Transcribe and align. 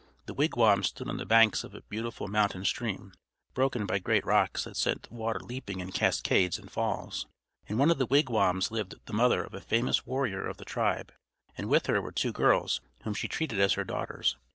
The 0.25 0.33
wigwams 0.33 0.87
stood 0.87 1.07
on 1.09 1.17
the 1.17 1.27
banks 1.27 1.63
of 1.63 1.75
a 1.75 1.83
beautiful 1.83 2.27
mountain 2.27 2.65
stream, 2.65 3.13
broken 3.53 3.85
by 3.85 3.99
great 3.99 4.25
rocks 4.25 4.63
that 4.63 4.75
sent 4.75 5.03
the 5.03 5.13
water 5.13 5.39
leaping 5.39 5.79
in 5.79 5.91
cascades 5.91 6.57
and 6.57 6.71
falls. 6.71 7.27
In 7.67 7.77
one 7.77 7.91
of 7.91 7.99
the 7.99 8.07
wigwams 8.07 8.71
lived 8.71 8.95
the 9.05 9.13
mother 9.13 9.43
of 9.43 9.53
a 9.53 9.61
famous 9.61 10.03
warrior 10.07 10.43
of 10.43 10.57
the 10.57 10.65
tribe, 10.65 11.11
and 11.55 11.69
with 11.69 11.85
her 11.85 12.01
were 12.01 12.11
two 12.11 12.31
girls 12.31 12.81
whom 13.03 13.13
she 13.13 13.27
treated 13.27 13.59
as 13.59 13.73
her 13.73 13.83
daughters. 13.83 14.37